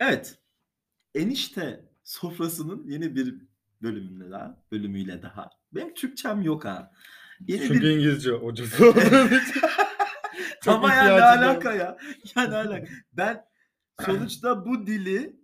[0.00, 0.38] Evet.
[1.14, 3.34] Enişte sofrasının yeni bir
[3.82, 5.50] bölümüyle daha, bölümüyle daha.
[5.72, 6.92] Benim Türkçem yok ha.
[7.48, 9.60] Yeni Çünkü bir İngilizce hocası için.
[10.66, 11.98] Ama ya ne alaka ya?
[12.36, 12.86] Ya ne alaka?
[13.12, 13.44] Ben
[14.00, 15.36] sonuçta bu dili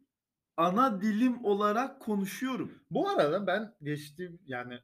[0.56, 2.72] ana dilim olarak konuşuyorum.
[2.90, 4.78] Bu arada ben geçtiğim yani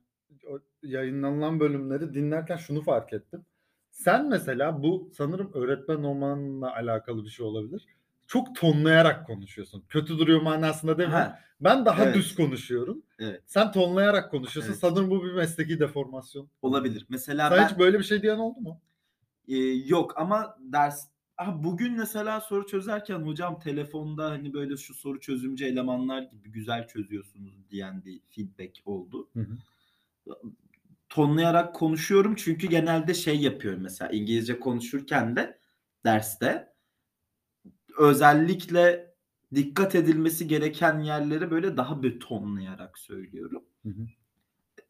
[0.48, 3.46] o yayınlanılan bölümleri dinlerken şunu fark ettim.
[3.90, 7.86] Sen mesela bu sanırım öğretmen olmanla alakalı bir şey olabilir.
[8.30, 9.84] Çok tonlayarak konuşuyorsun.
[9.88, 11.14] Kötü duruyor manasında demiyorum.
[11.14, 12.14] Ha, Ben daha Evet.
[12.14, 13.02] düz konuşuyorum.
[13.18, 13.42] evet.
[13.46, 14.72] Sen tonlayarak konuşuyorsun.
[14.72, 14.80] Evet.
[14.80, 16.48] Sanırım bu bir mesleki deformasyon.
[16.62, 17.06] Olabilir.
[17.08, 18.80] Mesela Sen ben hiç böyle bir şey diyen oldu mu?
[19.48, 21.08] Ee, yok ama ders
[21.38, 26.88] Aha, bugün mesela soru çözerken hocam telefonda hani böyle şu soru çözümcü elemanlar gibi güzel
[26.88, 29.28] çözüyorsunuz diyen bir feedback oldu.
[29.32, 29.56] Hı hı.
[31.08, 35.58] Tonlayarak konuşuyorum çünkü genelde şey yapıyorum mesela İngilizce konuşurken de
[36.04, 36.72] derste
[37.98, 39.14] özellikle
[39.54, 43.64] dikkat edilmesi gereken yerleri böyle daha bir tonlayarak söylüyorum.
[43.82, 44.06] Hı hı.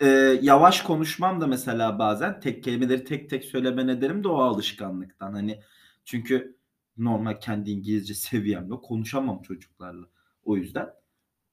[0.01, 5.33] Ee, yavaş konuşmam da mesela bazen tek kelimeleri tek tek söyleme nedenim de o alışkanlıktan.
[5.33, 5.61] Hani
[6.05, 6.57] çünkü
[6.99, 10.07] normal kendi İngilizce seviyemle konuşamam çocuklarla.
[10.45, 10.89] O yüzden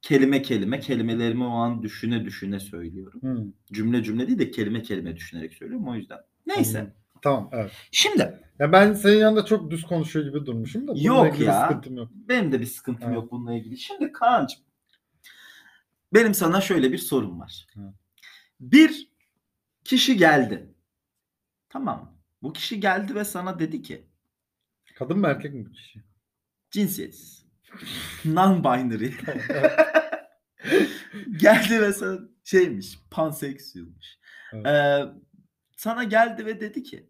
[0.01, 3.21] kelime kelime kelimelerimi o an düşüne düşüne söylüyorum.
[3.23, 3.45] Hı.
[3.73, 6.19] Cümle cümle değil de kelime kelime düşünerek söylüyorum o yüzden.
[6.45, 6.79] Neyse.
[6.79, 6.93] Anladım.
[7.21, 7.71] Tamam evet.
[7.91, 10.93] Şimdi Ya ben senin yanında çok düz konuşuyor gibi durmuşum da.
[10.95, 11.61] Yok ya.
[11.61, 12.09] sıkıntım yok.
[12.13, 13.15] benim de bir sıkıntım Evet.
[13.15, 13.77] yok bununla ilgili.
[13.77, 14.59] Şimdi Kaan'cığım
[16.13, 17.67] benim sana şöyle bir sorum var.
[17.79, 17.93] Evet.
[18.59, 19.11] Bir
[19.83, 20.73] kişi geldi.
[21.69, 22.17] Tamam?
[22.41, 24.07] Bu kişi geldi ve sana dedi ki
[24.95, 26.03] Kadın mı erkek mi bu kişi?
[26.71, 27.45] cinsiyetsiz.
[28.25, 29.11] Non-binary.
[31.37, 34.19] Geldi ve sana şeymiş, panseksüelmiş.
[34.53, 34.65] Evet.
[34.67, 35.05] Ee,
[35.77, 37.09] sana geldi ve dedi ki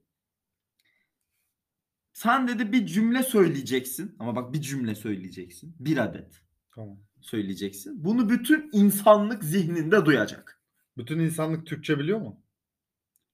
[2.13, 5.75] sen dedi bir cümle söyleyeceksin ama bak bir cümle söyleyeceksin.
[5.79, 6.41] Bir adet
[6.75, 6.99] Tamam.
[7.21, 8.03] söyleyeceksin.
[8.03, 10.61] Bunu bütün insanlık zihninde duyacak.
[10.97, 12.41] Bütün insanlık Türkçe biliyor mu?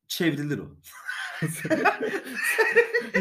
[0.07, 0.77] Çevrilir o.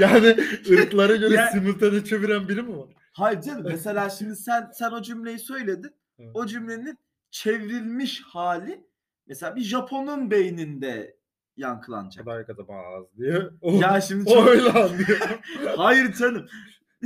[0.00, 0.36] yani
[0.70, 2.88] ırklara göre Ya- simultane çeviren biri mi var?
[3.12, 5.90] Hayır canım mesela şimdi sen sen o cümleyi söyledin.
[6.18, 6.30] Evet.
[6.34, 6.98] O cümlenin
[7.30, 8.86] çevrilmiş hali
[9.26, 11.16] mesela bir Japon'un beyninde
[11.56, 12.26] yankılanacak.
[12.46, 13.42] Kadar bazı diye.
[13.60, 14.48] O, Ya şimdi o çok...
[14.48, 15.40] öyle anlıyor.
[15.76, 16.46] Hayır canım.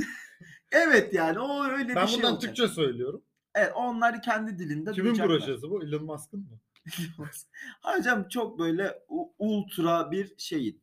[0.71, 2.55] evet yani o öyle ben bir şey bundan olacak.
[2.55, 3.23] Türkçe söylüyorum.
[3.55, 5.39] Evet onlar kendi dilinde Kimin duyacaklar.
[5.39, 5.83] projesi bu?
[5.83, 6.59] Elon Musk'ın mı?
[7.81, 9.03] Hayır canım çok böyle
[9.39, 10.81] ultra bir şeyin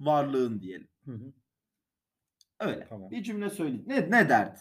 [0.00, 0.88] varlığın diyelim.
[1.04, 1.32] Hı hı.
[2.60, 2.86] Öyle.
[2.88, 3.10] Tamam.
[3.10, 3.78] Bir cümle söyle.
[3.86, 4.60] Ne ne derdin?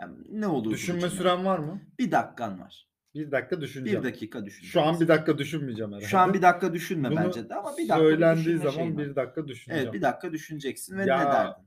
[0.00, 0.70] Yani ne olur?
[0.70, 1.80] Düşünme süren var mı?
[1.98, 2.88] Bir dakikan var.
[3.14, 4.02] Bir dakika düşüneceğim.
[4.02, 4.66] Bir dakika düşün.
[4.66, 6.06] Şu an bir dakika düşünmeyeceğim herhalde.
[6.06, 9.48] Şu an bir dakika düşünme Bunu bence de ama bir dakika Söylendiği zaman bir dakika
[9.48, 9.82] düşüneceğim.
[9.84, 11.62] Evet bir dakika düşüneceksin ve Ya- ne derdin?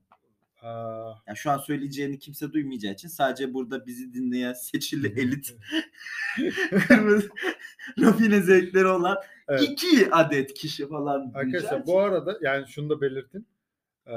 [0.62, 5.56] Aa, Yani şu an söyleyeceğini kimse duymayacağı için sadece burada bizi dinleyen seçili elit
[6.88, 7.30] kırmızı
[8.00, 9.18] rafine zevkleri olan
[9.48, 9.62] evet.
[9.62, 13.48] iki adet kişi falan Arkadaşlar bu arada yani şunu da belirtin.
[14.08, 14.14] Ee,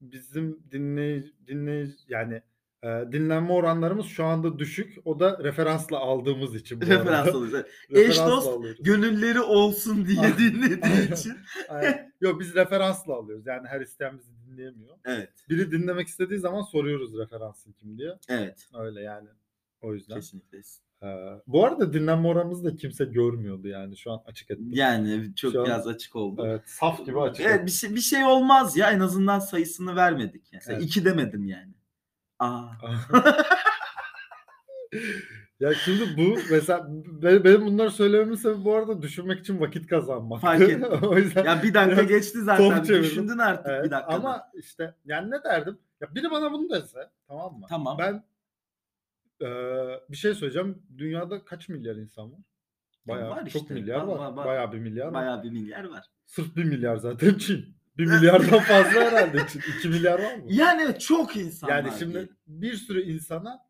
[0.00, 2.42] bizim dinley dinley yani
[2.82, 4.96] e, dinlenme oranlarımız şu anda düşük.
[5.04, 7.26] O da referansla aldığımız için bu referans.
[7.26, 7.64] Referansla
[8.00, 8.82] Eş dost alıyoruz.
[8.82, 11.32] gönülleri olsun diye dinlediği için.
[12.20, 13.46] Yok biz referansla alıyoruz.
[13.46, 14.96] Yani her isteyen bizi dinleyemiyor.
[15.04, 15.30] Evet.
[15.48, 18.18] Biri dinlemek istediği zaman soruyoruz referansın kim diye.
[18.28, 18.68] Evet.
[18.78, 19.28] Öyle yani.
[19.80, 20.14] O yüzden.
[20.14, 20.58] Kesinlikle.
[21.02, 21.06] Ee,
[21.46, 23.96] bu arada dinlenme oranımızı da kimse görmüyordu yani.
[23.96, 24.68] Şu an açık ettim.
[24.72, 26.42] Yani çok Şu an- biraz açık oldu.
[26.46, 27.66] Evet, saf gibi açık Evet ettim.
[27.66, 30.42] bir şey, bir şey olmaz ya en azından sayısını vermedik.
[30.52, 30.84] Mesela Evet.
[30.86, 31.72] iki demedim yani.
[32.38, 32.68] Aa.
[35.60, 36.86] ya şimdi bu mesela
[37.22, 40.40] be- benim bunları söylememin sebebi bu arada düşünmek için vakit kazanmak.
[40.40, 40.84] Fark ettim.
[41.02, 42.84] o yüzden Ya bir dakika geçti zaten.
[42.84, 44.12] Düşündün artık Evet, bir dakika.
[44.14, 45.78] ama işte yani ne derdim?
[46.00, 47.66] Ya biri bana bunu dese tamam mı?
[47.68, 47.98] Tamam.
[47.98, 48.24] Ben
[49.40, 50.82] eee, bir şey söyleyeceğim.
[50.98, 52.38] Dünyada kaç milyar insan var?
[53.06, 53.74] Ya Bayağı var çok işte.
[53.74, 54.18] milyar var.
[54.18, 54.46] var, var.
[54.46, 55.14] Bayağı bir milyar var.
[55.14, 56.06] Bayağı bir milyar var.
[56.26, 57.77] Sırf bir milyar zaten Çin.
[57.98, 59.62] Bir milyardan fazla herhalde Çin.
[59.78, 60.42] İki milyar var mı?
[60.46, 62.36] Yani evet çok insan yani var şimdi diyelim.
[62.46, 63.60] bir sürü insana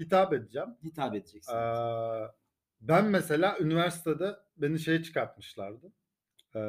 [0.00, 0.68] hitap edeceğim.
[0.84, 1.52] hitap edeceksin.
[1.56, 2.28] Ee,
[2.80, 5.92] ben mesela üniversitede beni şeye çıkartmışlardı.
[6.56, 6.60] Ee,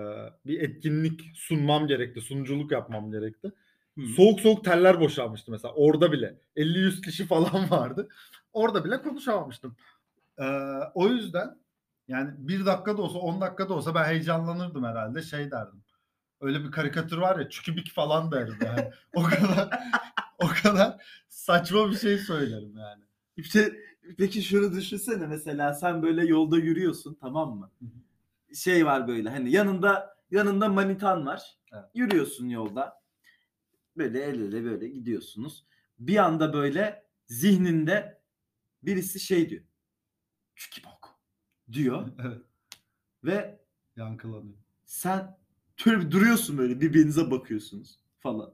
[0.46, 2.22] bir etkinlik sunmam gerekti.
[2.22, 3.52] Sunuculuk yapmam gerekti.
[3.98, 4.02] Hı.
[4.16, 5.74] Soğuk soğuk teller boşalmıştı mesela.
[5.74, 6.40] Orada bile.
[6.56, 8.10] 50-100 kişi falan vardı.
[8.54, 9.76] Orada bile konuşamamıştım.
[10.40, 10.44] Ee,
[10.94, 11.58] o yüzden
[12.08, 15.22] yani bir dakika da olsa 10 dakika da olsa ben heyecanlanırdım herhalde.
[15.22, 15.82] Şey derdim.
[16.42, 18.92] Öyle bir karikatür var ya çükübik falan derdim yani.
[19.14, 19.70] o kadar
[20.44, 23.04] o kadar saçma bir şey söylerim yani.
[23.38, 23.74] İşte
[24.18, 27.72] peki şunu düşünsene mesela sen böyle yolda yürüyorsun tamam mı?
[28.54, 31.58] Şey var böyle hani yanında yanında manitan var.
[31.74, 31.86] Evet.
[31.94, 33.02] Yürüyorsun yolda.
[33.98, 35.66] Böyle el ele böyle gidiyorsunuz.
[36.00, 38.22] Bir anda böyle zihninde
[38.84, 39.64] birisi şey diyor.
[40.56, 41.20] Çünkü bok
[41.72, 42.42] diyor Evet.
[43.24, 43.60] ve
[43.96, 44.58] Yankılanıyor.
[44.86, 45.38] sen
[45.86, 48.54] bir duruyorsun böyle birbirinize bakıyorsunuz falan.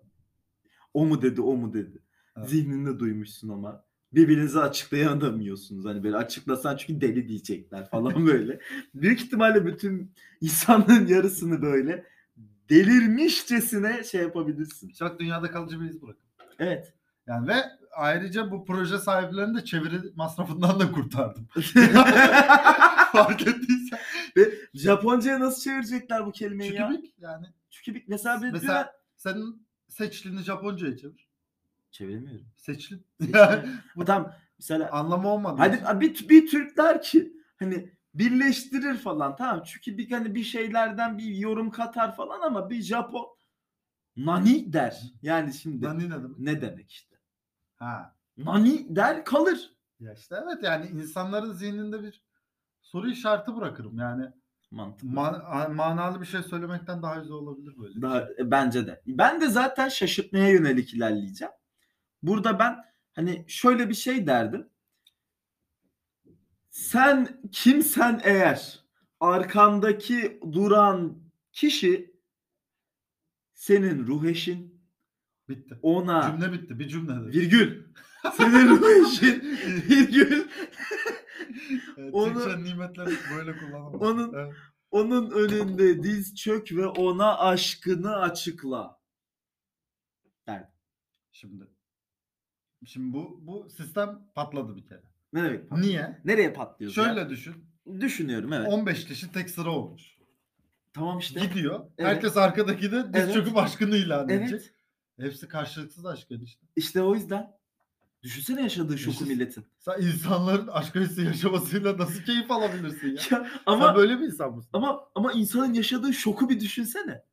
[0.93, 1.99] O mu dedi o mu dedi.
[2.37, 2.49] Evet.
[2.49, 3.83] Zihninde duymuşsun ama
[4.13, 5.85] birbirinize açıklayamıyorsunuz.
[5.85, 8.59] Hani böyle açıklasan çünkü deli diyecekler falan böyle.
[8.93, 12.05] Büyük ihtimalle bütün insanlığın yarısını böyle
[12.69, 14.89] delirmişçesine şey yapabilirsin.
[14.89, 16.23] Çok dünyada kalıcı bir iz bırakın.
[16.59, 16.93] Evet.
[17.27, 17.55] Yani ve
[17.95, 21.47] ayrıca bu proje sahiplerini de çeviri masrafından da kurtardım.
[23.25, 23.99] Fark ettiysen.
[24.37, 26.87] Ve Japonca'ya nasıl çevirecekler bu kelimeyi ya?
[26.89, 27.45] Çükübik yani.
[27.69, 28.07] Çükübik.
[28.07, 31.27] Mesela bir Mesela senin seçlini Japonca'ya çevir.
[31.91, 32.45] çeviremiyorum.
[32.57, 33.05] Seçlin.
[33.33, 35.55] Yani Bu tam mesela anlamı olmadı.
[35.59, 41.23] hadi bir, bir Türkler ki hani birleştirir falan tamam çünkü bir hani bir şeylerden bir
[41.35, 43.27] yorum katar falan ama bir Japon
[44.17, 45.01] nani der.
[45.21, 46.39] Yani şimdi Nani ne demek?
[46.39, 47.15] ne demek işte?
[47.75, 48.15] Ha.
[48.37, 49.71] Nani der kalır.
[49.99, 52.21] Ya işte evet yani insanların zihninde bir
[52.91, 53.97] soru işareti bırakırım.
[53.99, 54.25] Yani
[54.71, 55.07] Mantıklı.
[55.13, 58.01] man- manalı bir şey söylemekten daha güzel olabilir böyle.
[58.01, 58.35] Daha, şey.
[58.39, 59.01] e, bence de.
[59.07, 61.53] Ben de zaten şaşırtmaya yönelik ilerleyeceğim.
[62.23, 62.75] Burada ben
[63.13, 64.67] hani şöyle bir şey derdim.
[66.69, 68.79] Sen kimsen eğer
[69.19, 71.17] arkandaki duran
[71.51, 72.15] kişi
[73.53, 74.81] senin ruh eşin
[75.49, 75.79] Bitti.
[75.81, 76.79] ona Cümle bitti.
[76.79, 77.13] Bir cümle.
[77.15, 77.25] de.
[77.39, 77.83] virgül
[78.37, 79.41] senin ruh eşin
[79.89, 80.47] virgül
[81.97, 83.93] Evet, onu- Türkçe nimetleri böyle kullanamam.
[84.01, 84.53] Onun- Evet.
[84.91, 89.01] onun önünde diz çök ve ona aşkını açıkla.
[90.47, 90.67] derdim.
[91.31, 91.67] Şimdi
[92.85, 95.03] Şimdi bu bu sistem patladı bir kere.
[95.33, 95.71] Ne demek?
[95.71, 96.21] Niye?
[96.25, 96.91] Nereye patlıyor?
[96.91, 97.55] Şöyle düşün.
[97.99, 98.67] Düşünüyorum evet.
[98.73, 100.17] 15 kişi tek sıra olmuş.
[100.93, 101.39] Tamam işte.
[101.39, 101.79] Gidiyor.
[101.97, 102.09] Evet.
[102.09, 103.33] Herkes arkadaki de diz Evet.
[103.33, 104.61] çöküp aşkını ilan edecek.
[104.61, 105.31] Evet.
[105.31, 106.67] Hepsi karşılıksız aşk işte.
[106.75, 107.51] İşte o yüzden.
[108.23, 109.65] Düşünsene yaşadığı şoku Düşün- milletin.
[109.79, 113.21] Sen insanların aşk acısı yaşamasıyla nasıl keyif alabilirsin ya?
[113.31, 114.69] Ya, Ama ama böyle bir insan mısın?
[114.73, 117.23] ama ama insanın yaşadığı şoku bir düşünsene.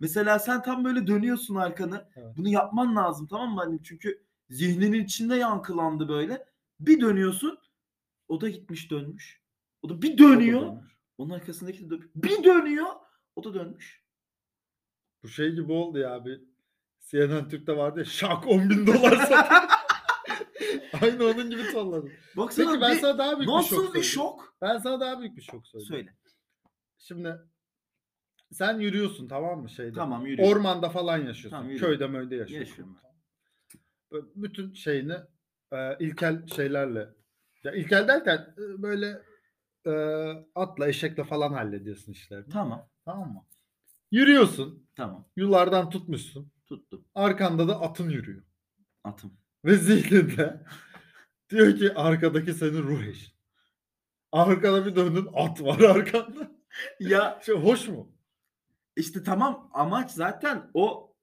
[0.00, 2.08] Mesela sen tam böyle dönüyorsun arkanı.
[2.16, 2.36] Evet.
[2.36, 3.60] Bunu yapman lazım tamam mı?
[3.60, 6.46] Hani çünkü zihninin içinde yankılandı böyle.
[6.80, 7.58] Bir dönüyorsun.
[8.28, 9.40] O da gitmiş dönmüş.
[9.82, 10.72] O da bir dönüyor.
[11.18, 12.08] Onun arkasındaki de dönmüş.
[12.14, 12.86] Bir dönüyor.
[13.36, 14.02] O da dönmüş.
[15.22, 16.40] Bu şey gibi oldu ya abi.
[17.10, 19.68] CNN Türk'te vardı ya şak 10 bin dolar satın.
[21.02, 22.12] Aynı onun gibi tonladım.
[22.36, 24.04] Baksana Peki ben bir- sana daha büyük bir şok nasıl bir söyleyeyim.
[24.04, 24.56] şok?
[24.62, 25.88] Ben sana daha büyük bir şok söyleyeyim.
[25.94, 26.14] Söyle.
[26.98, 27.36] Şimdi
[28.52, 29.92] sen yürüyorsun tamam mı şeyde?
[29.94, 30.42] Tamam yürü.
[30.42, 31.50] Ormanda falan yaşıyorsun.
[31.50, 31.80] Tamam, yürü.
[31.80, 32.68] Köyde möyde yaşıyorsun.
[32.70, 32.96] Yaşıyorum.
[34.12, 35.16] Böyle bütün şeyini
[35.72, 37.08] e, ilkel şeylerle
[37.64, 39.22] ya ilkel derken e, böyle
[39.86, 39.92] e,
[40.54, 42.48] atla eşekle falan hallediyorsun işlerini.
[42.52, 42.88] Tamam.
[43.04, 43.44] Tamam mı?
[44.10, 44.86] Yürüyorsun.
[44.96, 45.28] Tamam.
[45.36, 46.52] Yulardan tutmuşsun.
[46.66, 47.04] Tuttum.
[47.14, 48.42] Arkanda da atın yürüyor.
[49.04, 49.32] Atım.
[49.64, 50.64] Ve zihninde
[51.52, 53.32] diyor ki arkadaki senin ruh eşin.
[54.32, 56.52] Arkada bir döndün at var arkanda.
[57.00, 58.12] Ya Şey, hoş mu?
[58.96, 61.14] işte tamam amaç zaten o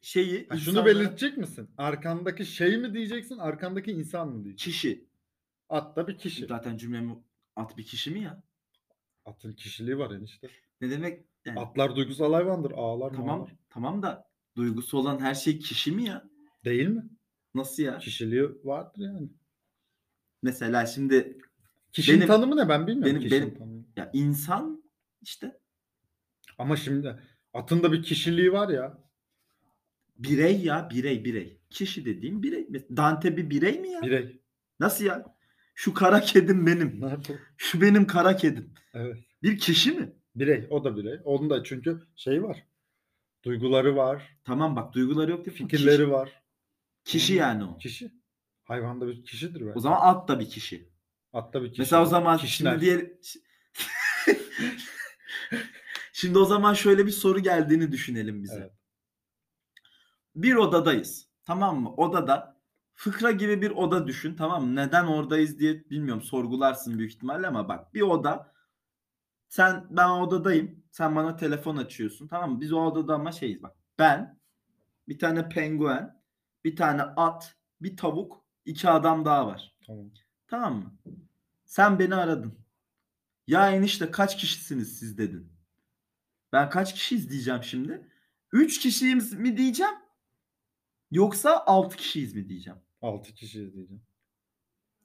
[0.00, 1.70] şeyi Ha, şunu insanlara- belirtecek misin?
[1.78, 4.70] Arkandaki şey mi diyeceksin, arkandaki insan mı diyeceksin?
[4.70, 5.08] kişi.
[5.68, 6.46] At da bir kişi.
[6.46, 7.16] Zaten cümlemi
[7.56, 8.42] at bir kişi mi ya?
[9.24, 10.48] Atın kişiliği var enişte.
[10.80, 11.24] Ne demek?
[11.44, 12.70] Yani, Atlar duygusal hayvandır.
[12.70, 16.24] Ağlar mı tamam tamam da duygusu olan her şey kişi mi ya?
[16.64, 17.02] Değil mi?
[17.54, 17.98] Nasıl ya?
[17.98, 19.28] Kişiliği vardır yani.
[20.44, 21.38] Mesela şimdi
[21.92, 23.84] Kişinin Benim- tanımı ne ben bilmiyorum benim- kişinin benim- tanımını.
[23.96, 24.84] ya insan
[25.22, 25.60] işte
[26.58, 27.20] Ama şimdi
[27.52, 28.98] atın da bir kişiliği var ya.
[30.18, 31.60] birey ya birey birey.
[31.70, 32.68] Kişi dediğim birey.
[32.96, 34.02] Dante bir birey mi ya?
[34.02, 34.40] Birey.
[34.80, 35.34] Nasıl ya?
[35.74, 37.00] Şu kara kedim benim.
[37.00, 37.38] Nerede?
[37.56, 38.74] Şu benim kara kedim.
[38.94, 39.16] Evet.
[39.42, 40.12] Bir kişi mi?
[40.36, 40.66] Birey.
[40.70, 41.20] O da birey.
[41.24, 42.66] Onun da çünkü şey var.
[43.44, 44.36] Duyguları var.
[44.44, 45.56] Tamam bak duyguları yok değil?
[45.56, 46.42] Fikirleri Kişi, var.
[47.04, 47.78] kişi yani o.
[47.78, 48.10] Kişi.
[48.64, 49.80] Hayvanda bir kişidir O bence.
[49.80, 50.88] zaman at da bir kişi.
[51.32, 51.80] Atta bir kişi.
[51.82, 52.70] Mesela o zaman Kişiler.
[52.70, 53.06] şimdi diğer
[56.12, 58.54] Şimdi o zaman şöyle bir soru geldiğini düşünelim bize.
[58.60, 58.72] Evet.
[60.34, 61.28] Bir odadayız.
[61.44, 61.94] Tamam mı?
[61.94, 62.60] Odada
[62.94, 64.36] fıkra gibi bir oda düşün.
[64.36, 64.76] Tamam mı?
[64.76, 66.22] Neden oradayız diye bilmiyorum.
[66.22, 68.54] Sorgularsın büyük ihtimalle ama bak bir oda.
[69.48, 70.84] Sen ben odadayım.
[70.90, 72.28] Sen bana telefon açıyorsun.
[72.28, 72.60] Tamam mı?
[72.60, 73.76] Biz o odada ama şeyiz bak.
[73.98, 74.40] Ben
[75.08, 76.22] bir tane penguen,
[76.64, 79.74] bir tane at, bir tavuk, iki adam daha var.
[79.86, 80.10] Tamam.
[80.48, 80.94] Tamam mı?
[81.64, 82.58] Sen beni aradın.
[83.46, 85.52] Ya enişte kaç kişisiniz siz dedin.
[86.52, 88.08] Ben kaç kişiyiz diyeceğim şimdi.
[88.52, 89.94] 3 kişiyiz mi diyeceğim?
[91.10, 92.78] Yoksa 6 kişiyiz mi diyeceğim.
[93.02, 94.02] 6 kişi diyeceğim.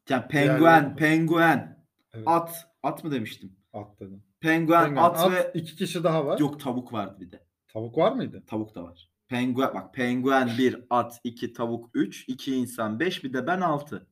[0.09, 0.95] Yani penguen, mi?
[0.95, 2.23] penguen, Evet.
[2.27, 3.55] at, at mı demiştim?
[3.73, 4.23] At dedim.
[4.39, 6.39] Penguen, Penguen, at, at, ve iki kişi daha var.
[6.39, 7.43] yok tavuk vardı bir de.
[7.67, 8.43] Tavuk var mıydı?
[8.47, 9.09] Tavuk da var.
[9.29, 14.07] Penguen bak penguen 1, at 2, tavuk 3, 2 insan 5 bir de ben 6.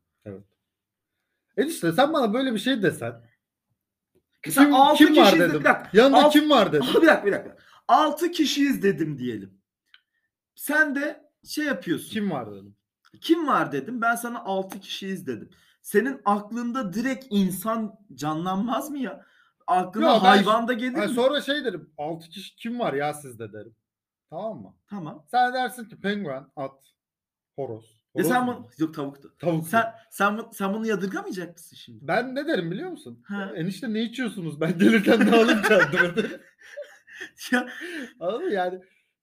[1.58, 3.22] Enişte sen bana böyle bir şey desen.
[4.50, 5.60] Sen Kim, altı kim var dedim.
[5.60, 5.90] bir dakika.
[5.94, 6.88] Yanında Alt- kim var dedim.
[7.02, 7.58] bir dakika bir dakika.
[7.88, 9.62] 6 kişiyiz dedim diyelim.
[10.56, 12.10] Sen de şey yapıyorsun.
[12.10, 12.76] Kim var dedim.
[13.22, 14.02] Kim var dedim.
[14.02, 15.50] Ben sana 6 kişiyiz dedim.
[15.82, 19.26] Senin aklında direkt insan canlanmaz mı ya?
[19.68, 21.14] Aklına Yo, ben- hayvan da gelir Ha, mi?
[21.14, 21.90] sonra şey derim.
[21.98, 23.76] 6 kişi kim var ya sizde derim.
[24.30, 24.76] Tamam mı?
[24.90, 25.26] Tamam.
[25.32, 26.80] Sen dersin ki penguen, at,
[27.56, 27.98] horoz.
[28.16, 29.36] E Horoz sen bunu yok tavuktu.
[29.40, 29.68] Tavuk.
[29.68, 32.08] Sen sen sen bunu yadırgamayacak mısın şimdi?
[32.08, 33.24] Ben ne derim biliyor musun?
[33.28, 33.52] Ha.
[33.56, 34.62] Enişte ne içiyorsunuz?
[34.62, 36.30] Ben gelirken ne alayım kendime.
[37.52, 37.68] Ya,
[38.20, 38.52] Anladın mı?
[38.54, 38.80] Yani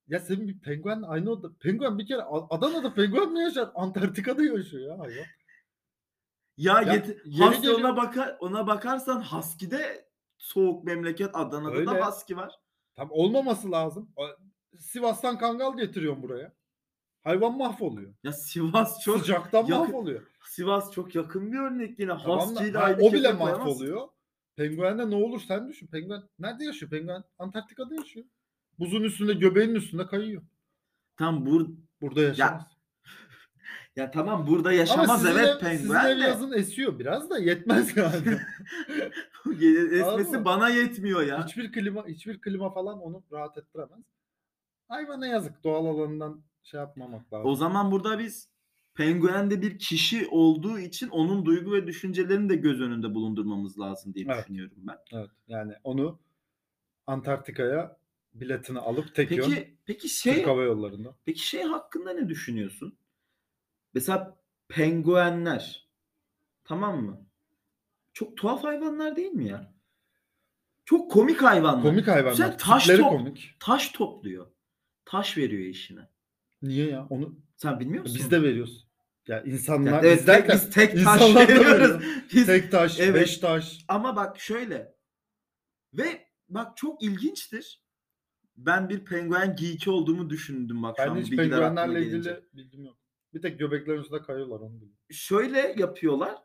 [0.07, 1.47] ya senin bir penguen aynı oda.
[1.59, 3.69] Penguen bir kere Adana'da penguen mi yaşar?
[3.75, 5.25] Antarktika'da yaşıyor ya hayvan.
[6.57, 11.85] ya, Ya, yet- Husky ona bakar ona bakarsan Husky'de soğuk memleket Adana'da Öyle.
[11.85, 12.55] da Husky var.
[12.95, 14.09] Tam olmaması lazım.
[14.79, 16.53] Sivas'tan kangal getiriyorum buraya.
[17.23, 18.13] Hayvan mahvoluyor.
[18.23, 20.21] Ya Sivas çok Sıcaktan yakın- mahvoluyor.
[20.45, 22.17] Sivas çok yakın bir örnek yine.
[22.23, 24.07] Tamam da- ha, o bile mahvoluyor.
[24.55, 25.87] Penguende ne olur sen düşün.
[25.87, 26.89] Penguen nerede yaşıyor?
[26.91, 28.25] Penguen Antarktika'da yaşıyor.
[28.79, 30.41] Buzun üstünde göbeğinin üstünde kayıyor.
[31.17, 31.67] Tam bur
[32.01, 32.77] Burada yaşamaz.
[33.95, 36.23] ya tamam burada Ama yaşamaz sizin evet ev, sizin ev penguen de.
[36.23, 38.37] yazın esiyor biraz da yetmez yani.
[39.91, 41.45] Esmesi bana yetmiyor ya.
[41.45, 44.03] hiçbir klima hiçbir klima falan onu rahat ettiremez.
[44.87, 47.49] Hayvana yazık doğal alanından şey yapmamak lazım.
[47.49, 48.49] O zaman burada biz
[48.95, 54.25] penguende bir kişi olduğu için onun duygu ve düşüncelerini de göz önünde bulundurmamız lazım diye
[54.29, 54.43] Evet.
[54.43, 54.97] düşünüyorum ben.
[55.11, 56.19] Evet yani onu
[57.07, 57.97] Antarktika'ya
[58.33, 61.15] biletini alıp tek yön Peki peki şey Türk Hava Yolları'nda.
[61.25, 62.97] peki şey hakkında ne düşünüyorsun?
[63.93, 64.37] Mesela
[64.67, 65.87] penguenler
[66.63, 67.21] tamam mı?
[68.13, 69.73] Çok tuhaf hayvanlar değil mi ya?
[70.85, 71.81] Çok komik hayvanlar.
[71.83, 72.35] Komik hayvanlar.
[72.35, 73.55] Sen taş top- komik.
[73.59, 74.47] Taş topluyor.
[75.05, 76.09] Taş veriyor işine.
[76.61, 77.07] Niye ya?
[77.09, 78.17] Onu Sen bilmiyor musun?
[78.19, 78.87] biz de veriyoruz.
[79.27, 81.65] Ya insanlar Ya evet, biz tek, derken biz tek taş veriyoruz.
[81.69, 82.03] veriyor.
[82.33, 83.15] Biz- tek taş, Evet.
[83.15, 83.85] beş taş.
[83.87, 84.95] Ama bak şöyle.
[85.93, 87.81] Ve bak çok ilginçtir.
[88.57, 92.29] Ben bir penguen geeki olduğumu düşündüm bak Ben hiç penguenlerle gelince.
[92.31, 92.97] ilgili bilgim yok.
[93.33, 94.97] Bir tek göbeklerin üstünde kayıyorlar onu biliyorum.
[95.11, 96.35] Şöyle yapıyorlar.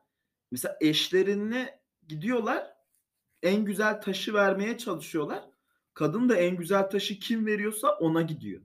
[0.51, 2.67] Mesela eşlerine gidiyorlar.
[3.43, 5.50] En güzel taşı vermeye çalışıyorlar.
[6.01, 8.63] Kadın da en güzel taşı kim veriyorsa ona gidiyor.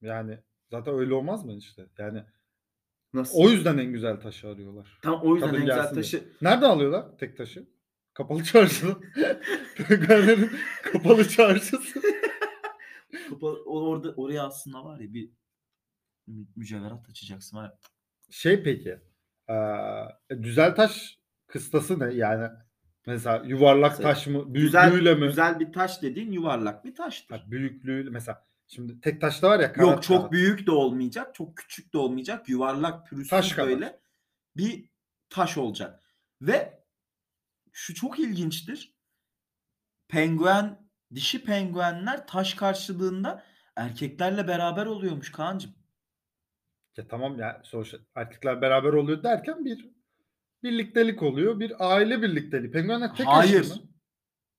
[0.00, 0.38] Yani
[0.70, 1.86] zaten öyle olmaz mı işte?
[1.98, 2.24] Yani
[3.12, 3.38] Nasıl?
[3.38, 4.98] o yüzden en güzel taşı arıyorlar.
[5.02, 6.02] Tam o yüzden Kadın en güzel gelsin diye.
[6.02, 6.32] taşı.
[6.42, 7.68] Nerede alıyorlar tek taşı?
[8.14, 8.96] Kapalı çarşıda.
[9.76, 10.50] Penguenlerin
[10.92, 12.02] kapalı çarşısı.
[13.40, 15.30] O- orada oraya aslında var ya bir
[16.26, 17.64] mü- mücevherat açacaksın var.
[17.64, 17.78] ya.
[18.30, 18.98] Şey peki.
[19.48, 22.14] eee, düzel taş kıstası ne?
[22.14, 22.48] Yani
[23.06, 24.44] mesela yuvarlak Mesela taş mı?
[24.52, 25.26] Güzel, Büyüklüğüyle mi?
[25.26, 27.36] güzel bir taş dediğin yuvarlak bir taştır.
[27.38, 30.32] Ha, büyüklüğü mesela şimdi tek taşta var ya Yok çok karat.
[30.32, 32.48] büyük de olmayacak, çok küçük de olmayacak.
[32.48, 33.68] Yuvarlak pürüzsüz Taş kadar.
[33.68, 34.00] böyle
[34.56, 34.84] bir
[35.30, 36.02] taş olacak.
[36.42, 36.84] Ve
[37.72, 38.94] şu çok ilginçtir.
[40.08, 43.44] Penguen, dişi penguenler taş karşılığında
[43.76, 45.74] erkeklerle beraber oluyormuş Kaan'cığım.
[46.96, 49.90] Ya tamam ya sonuçta erkekler beraber oluyor derken bir
[50.62, 51.60] birliktelik oluyor.
[51.60, 52.70] Bir aile birlikteliği.
[52.70, 53.60] Penguenler tek Hayır.
[53.60, 53.88] eşli mi?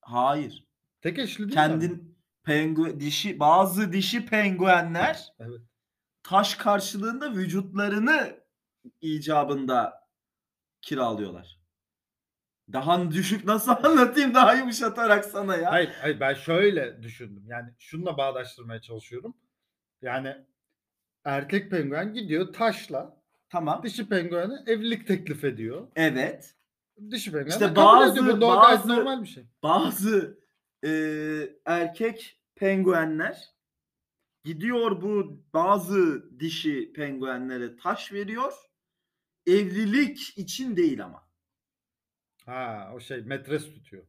[0.01, 0.67] Hayır.
[1.01, 1.53] Tek eşli değil mi?
[1.53, 5.61] Kendin penguen dişi bazı dişi penguenler Evet.
[6.23, 8.43] taş karşılığında vücutlarını
[9.01, 10.07] icabında
[10.81, 11.59] kiralıyorlar.
[12.73, 15.71] Daha düşük nasıl anlatayım daha yumuşatarak sana ya.
[15.71, 17.43] Hayır, hayır ben şöyle düşündüm.
[17.47, 19.37] Yani şununla bağdaştırmaya çalışıyorum.
[20.01, 20.37] Yani
[21.25, 23.22] erkek penguen gidiyor taşla
[23.53, 23.83] Tamam.
[23.83, 25.87] dişi penguene evlilik teklif ediyor.
[25.95, 26.55] Evet.
[27.11, 28.37] Dişi penguen İşte bazı- ediyor.
[28.37, 29.43] Bu doğal- bazı- normal bir şey.
[29.63, 30.39] Bazı
[30.85, 30.89] e,
[31.65, 33.49] erkek penguenler
[34.43, 38.53] gidiyor bu bazı dişi penguenlere taş veriyor.
[39.47, 41.23] Evlilik için değil ama.
[42.45, 44.03] Ha o şey metres tutuyor.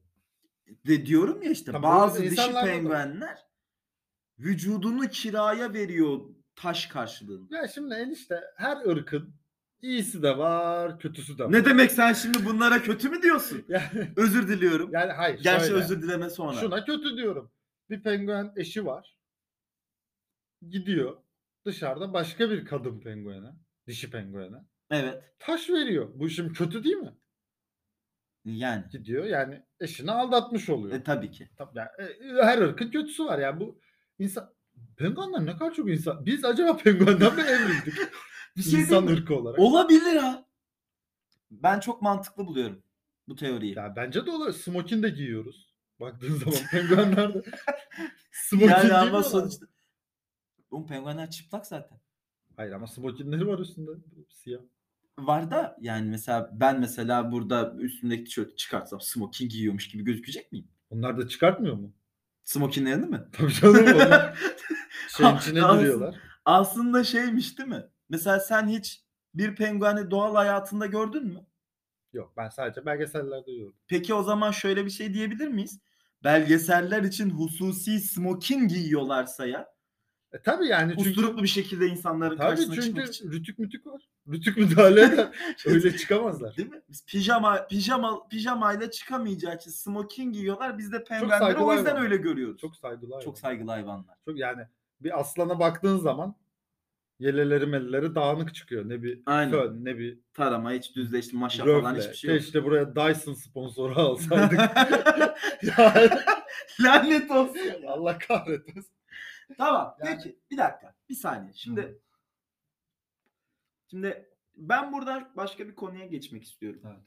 [0.86, 3.38] De diyorum ya işte Tabii bazı dişi penguenler
[4.38, 6.20] vücudunu kiraya veriyor
[6.56, 7.56] taş karşılığında.
[7.56, 9.34] Ya şimdi enişte her ırkın
[9.82, 11.52] iyisi de var, kötüsü de var.
[11.52, 13.64] Ne demek sen şimdi bunlara kötü mü diyorsun?
[13.68, 14.90] Yani, Özür diliyorum.
[14.92, 15.40] yani hayır.
[15.42, 15.84] Gerçi şöyle.
[15.84, 16.60] özür dileme sonra.
[16.60, 17.52] Şuna kötü diyorum.
[17.90, 19.16] Bir penguen eşi var.
[20.68, 21.16] Gidiyor
[21.66, 23.50] dışarıda başka bir kadın penguene,
[23.86, 24.56] dişi penguene
[24.90, 25.22] Evet.
[25.38, 26.10] taş veriyor.
[26.14, 27.14] Bu şimdi kötü değil mi?
[28.44, 28.84] Yani.
[28.92, 30.94] Gidiyor yani eşini aldatmış oluyor.
[30.94, 31.48] E, tabii ki.
[31.56, 33.80] Tabii yani, e, her ırkın kötüsü var yani bu
[34.18, 34.54] insan
[34.96, 36.26] penguenler ne kadar çok insan.
[36.26, 37.94] Biz acaba penguenden mi evrildik?
[38.56, 39.10] Bir şey insan mi?
[39.12, 39.58] ırkı olarak.
[39.58, 40.44] Olabilir ha.
[41.50, 42.82] Ben çok mantıklı buluyorum
[43.28, 43.74] bu teoriyi.
[43.76, 44.52] Ya bence de olur.
[44.52, 45.74] Smokin de giyiyoruz.
[46.00, 47.42] Baktığın zaman penguenler de
[48.32, 49.66] smokin yani ama sonuçta
[50.70, 51.98] Oğlum penguenler çıplak zaten.
[52.56, 53.90] Hayır ama smokinleri var üstünde.
[54.28, 54.60] Siyah.
[55.18, 60.68] Var da yani mesela ben mesela burada üstümdeki tişörtü çıkartsam smoking giyiyormuş gibi gözükecek miyim?
[60.90, 61.92] Onlar da çıkartmıyor mu?
[62.44, 63.22] Smokinlerini mi?
[63.32, 63.74] Tabii canım
[65.16, 66.14] şeyin içine Aslında- giriyorlar.
[66.44, 67.82] Aslında şeymiş değil mi?
[68.08, 71.40] Mesela sen hiç bir pengueni doğal hayatında gördün mü?
[72.12, 73.76] Yok ben sadece belgesellerde gördüm.
[73.88, 75.80] Peki o zaman şöyle bir şey diyebilir miyiz?
[76.24, 79.73] Belgeseller için hususi smokin giyiyorlarsa ya.
[80.34, 83.32] E tabii yani çünkü Usturuplu bir şekilde insanların tabii karşısına çünkü çıkmak için.
[83.32, 84.02] rütük mütük var.
[84.32, 85.28] Rütük müdahale eder.
[85.66, 86.56] Öyle çıkamazlar.
[86.56, 86.80] Değil mi?
[86.88, 90.78] Biz pijama pijama pijamayla çıkamayacağı için smokin giyiyorlar.
[90.78, 92.60] Biz de penguenleri o yüzden öyle görüyoruz.
[92.60, 93.20] Çok saygılar.
[93.20, 93.40] Çok var.
[93.40, 94.14] saygılı hayvanlar.
[94.24, 94.62] Çok yani
[95.00, 96.34] bir aslana baktığın zaman
[97.18, 98.88] yeleleri melleri dağınık çıkıyor.
[98.88, 99.50] Ne bir Aynen.
[99.50, 102.02] fön ne bir Tarama hiç düzleşti maşa falan röfle.
[102.02, 102.40] hiçbir şey yok.
[102.40, 104.58] Keşke buraya Dyson sponsoru alsaydık.
[105.78, 106.10] yani
[106.80, 107.58] Lanet olsun.
[107.86, 108.94] Allah kahretmesin.
[109.58, 109.96] Tamam.
[110.04, 110.94] Yani- Peki bir dakika.
[111.08, 111.52] Bir saniye.
[111.54, 111.98] Şimdi
[113.90, 116.80] şimdi ben burada başka bir konuya geçmek istiyorum.
[116.86, 117.00] Evet.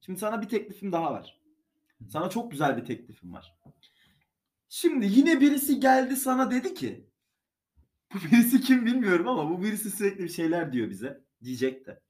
[0.00, 1.40] Şimdi sana bir teklifim daha var.
[2.08, 3.54] Sana çok güzel bir teklifim var.
[4.68, 7.06] Şimdi yine birisi geldi sana dedi ki
[8.14, 11.24] bu birisi kim bilmiyorum ama bu birisi sürekli bir şeyler diyor bize.
[11.42, 12.00] Diyecek de.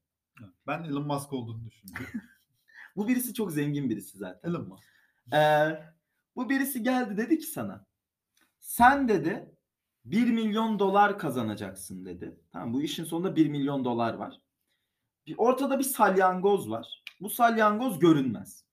[0.67, 2.21] Ben Elon Musk olduğunu düşünüyorum.
[2.95, 4.49] Bu birisi çok zengin birisi zaten.
[4.49, 4.83] Elon Musk.
[5.33, 5.83] Ee,
[6.35, 7.85] bu birisi geldi dedi ki sana
[8.65, 9.55] sen dedi
[10.05, 12.39] 1 milyon dolar kazanacaksın dedi.
[12.51, 14.41] Tamam bu işin sonunda 1 milyon dolar var.
[15.27, 17.03] Bir, ortada bir salyangoz var.
[17.21, 18.65] Bu salyangoz görünmez.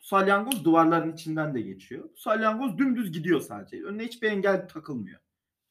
[0.00, 2.10] Bu salyangoz duvarların içinden de geçiyor.
[2.12, 3.84] Bu salyangoz dümdüz gidiyor sadece.
[3.84, 5.20] Önüne hiçbir engel takılmıyor.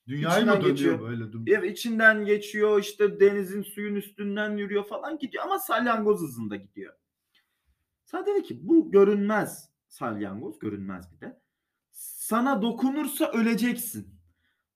[0.07, 1.01] Dünyayı İçinden mı dönüyor geçiyor.
[1.01, 1.43] böyle düm?
[1.47, 6.93] Evet içinden geçiyor işte denizin suyun üstünden yürüyor falan gidiyor ama salyangoz hızında gidiyor.
[8.05, 11.46] Sana dedi ki bu görünmez salyangoz görünmez bir de.
[12.27, 14.19] Sana dokunursa öleceksin.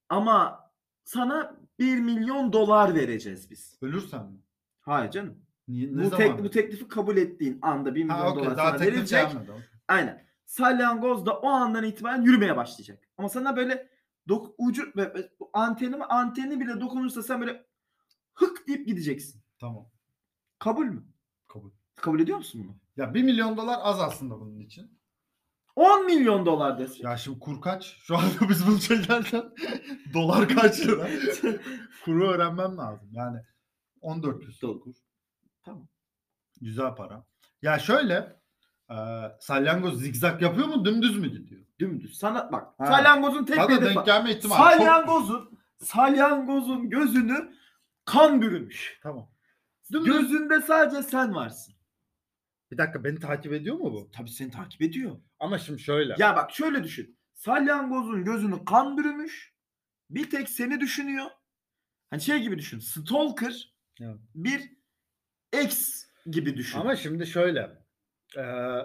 [0.09, 0.69] Ama
[1.03, 3.77] sana 1 milyon dolar vereceğiz biz.
[3.81, 4.37] Ölürsen mi?
[4.81, 5.37] Hayır canım.
[5.67, 6.17] Niye, ne Bu, zaman?
[6.17, 9.31] tek, bu teklifi kabul ettiğin anda 1 milyon ha, okey, dolar daha sana verilecek.
[9.31, 9.51] gelmedi.
[9.87, 10.25] Aynen.
[10.45, 13.07] Salyangoz da o andan itibaren yürümeye başlayacak.
[13.17, 13.89] Ama sana böyle
[14.27, 14.93] dok ucu
[15.53, 17.65] anteni mi anteni bile dokunursa sen böyle
[18.33, 19.41] hık deyip gideceksin.
[19.59, 19.89] Tamam.
[20.59, 21.03] Kabul mü?
[21.47, 21.71] Kabul.
[21.95, 22.75] Kabul ediyor musun bunu?
[22.97, 25.01] Ya 1 milyon dolar az aslında bunun için.
[25.75, 27.03] 10 milyon dolar desin.
[27.03, 27.97] Ya şimdi kur kaç?
[28.03, 29.43] Şu anda biz bunu çekerken
[30.13, 31.07] dolar kaç lira?
[32.05, 33.09] Kuru öğrenmem lazım.
[33.11, 33.37] Yani
[34.01, 34.95] 14 küsur kur.
[35.63, 35.87] Tamam.
[36.61, 37.25] Güzel para.
[37.61, 38.41] Ya şöyle
[38.89, 38.95] e,
[39.39, 41.61] salyangoz zigzag yapıyor mu dümdüz mü gidiyor?
[41.79, 42.17] Dümdüz.
[42.17, 42.67] Sana bak.
[42.77, 42.85] Ha.
[42.85, 44.59] Salyangozun tek bir Bana denk gelme ihtimali.
[44.59, 47.53] Salyangozun salyangozun gözünü
[48.05, 48.99] kan bürümüş.
[49.03, 49.29] Tamam.
[49.91, 50.13] Dümdüz.
[50.13, 51.75] Gözünde sadece sen varsın.
[52.71, 54.11] Bir dakika beni takip ediyor mu bu?
[54.11, 55.17] Tabii seni takip ediyor.
[55.39, 56.15] Ama şimdi şöyle.
[56.19, 57.17] Ya bak şöyle düşün.
[57.33, 59.53] Salyangozun gözünü kan bürümüş.
[60.09, 61.25] Bir tek seni düşünüyor.
[62.09, 62.79] Hani şey gibi düşün.
[62.79, 64.17] Stalker Evet.
[64.35, 64.61] bir
[65.53, 66.79] ex gibi düşün.
[66.79, 67.59] Ama şimdi şöyle.
[68.37, 68.41] e,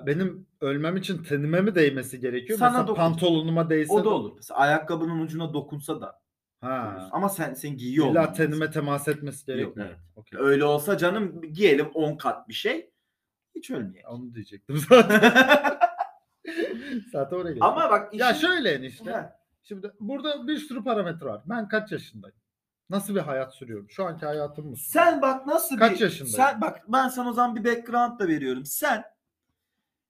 [0.06, 2.58] benim ölmem için tenime mi değmesi gerekiyor?
[2.58, 2.96] Sana Mesela dokun.
[3.00, 4.32] pantolonuma değse o da olur.
[4.36, 6.20] Mesela ayakkabının ucuna dokunsa da.
[6.60, 7.08] Ha.
[7.12, 9.88] Ama sen sen giyiyor İlla tenime temas etmesi Yok, gerekmiyor.
[9.88, 9.98] evet.
[10.16, 10.40] Okey.
[10.40, 12.90] Öyle olsa canım giyelim 10 kat bir şey.
[13.56, 14.10] Hiç ölmeyelim.
[14.10, 15.78] Onu diyecektim zaten.
[17.12, 17.62] zaten oraya geldim.
[17.62, 19.10] Ama bak ya işin- şöyle enişte.
[19.10, 21.42] Ha, Şimdi burada bir sürü parametre var.
[21.46, 22.36] Ben kaç yaşındayım?
[22.90, 23.90] Nasıl bir hayat sürüyorum?
[23.90, 24.76] Şu anki hayatım mı?
[24.76, 26.36] Sen bak nasıl Kaç bir yaşındayım?
[26.36, 28.64] Sen bak ben sana o zaman bir background da veriyorum.
[28.64, 29.04] Sen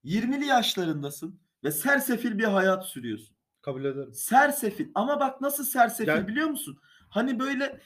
[0.05, 3.37] 20'li yaşlarındasın ve sersefil bir hayat sürüyorsun.
[3.63, 4.15] kabul ederim.
[4.15, 6.79] Sersefil ama bak nasıl sersefil Gel- biliyor musun?
[7.09, 7.81] Hani böyle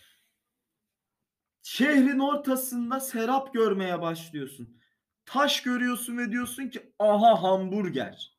[1.62, 4.80] şehrin ortasında serap görmeye başlıyorsun.
[5.33, 8.38] Taş görüyorsun ve diyorsun ki aha hamburger.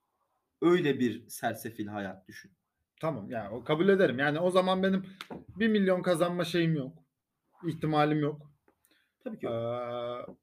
[0.62, 2.52] Öyle bir sersefil hayat düşün.
[3.02, 4.20] Tamam yani o kabul ederim.
[4.20, 5.06] Yani o zaman benim
[5.60, 6.98] 1 milyon kazanma şeyim yok.
[7.68, 8.52] İhtimalim yok.
[9.24, 9.48] Tabii ki.
[9.48, 9.52] Ee,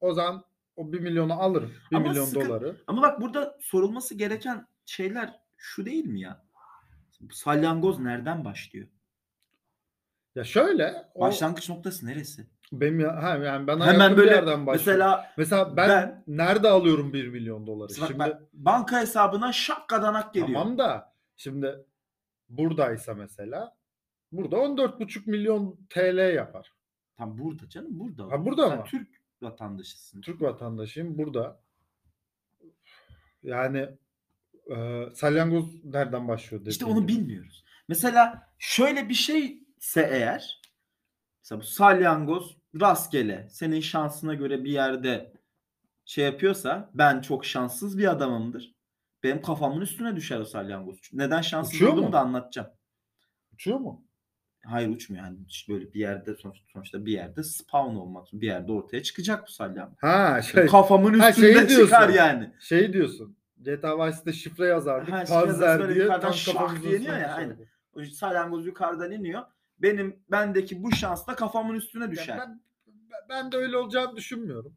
[0.01, 0.45] o zaman
[0.77, 1.73] o 1 milyonu alırım.
[1.91, 2.77] 1 Ama milyon sıkı- doları.
[2.87, 6.47] Ama bak burada sorulması gereken şeyler şu değil mi ya?
[7.31, 8.89] Salyangoz nereden başlıyor?
[10.39, 12.47] Ya şöyle o Başlangıç noktası neresi?
[12.73, 14.61] benim ya, ha, yani bana Hemen böyle yerden.
[14.61, 17.95] Mesela Mesela ben, ben- nerede alıyorum 1 milyon doları?
[17.95, 20.61] Şimdi bak, banka hesabına şapkadanak geliyor.
[20.61, 21.85] tamam da şimdi
[22.49, 23.77] buradaysa mesela
[24.33, 26.73] burada 14,5 milyon TL yapar.
[27.17, 28.25] Tam burada canım burada.
[28.25, 28.85] Ha, burada Sen mı?
[28.85, 29.09] Türk
[29.43, 30.21] vatandaşısın.
[30.21, 31.61] Türk vatandaşıyım burada.
[33.43, 33.89] Yani
[34.77, 36.67] e, salyangoz nereden başlıyor?
[36.67, 37.65] İşte dediğin onu bilmiyoruz.
[37.89, 39.15] Mesela şöyle bir
[39.81, 40.61] şeyse eğer
[41.45, 45.33] mesela bu salyangoz rastgele senin şansına göre bir yerde
[46.05, 48.75] şey yapıyorsa ben çok şanssız bir adamımdır.
[49.23, 51.01] Benim kafamın üstüne düşer o salyangoz.
[51.13, 52.13] Neden şanssız Uçuyor olduğumu mu?
[52.13, 52.69] da anlatacağım.
[53.53, 54.05] Uçuyor mu?
[54.65, 55.25] Hayır uçmuyor.
[55.25, 55.39] Yani
[55.69, 58.27] böyle bir yerde sonuç- sonuçta bir yerde spawn olmak.
[58.33, 59.99] Bir yerde ortaya çıkacak bu salyangoz.
[60.01, 61.85] Ha şey Kafamın Ha, üstünde şeyi diyorsun.
[61.87, 62.53] çıkar yani.
[62.61, 63.37] şey diyorsun.
[63.57, 65.13] GTA Vice'de şifre yazardık.
[65.13, 67.59] Ha, şifre böyle diye tam kafamızın diye ya, aynen.
[67.93, 69.43] O salyangoz yukarıdan iniyor.
[69.79, 72.39] Benim bendeki bu şans da kafamın üstüne düşer.
[72.39, 72.63] Ben,
[73.29, 74.77] ben de öyle olacağını düşünmüyorum.